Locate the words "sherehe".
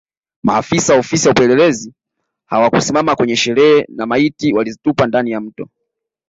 3.35-3.85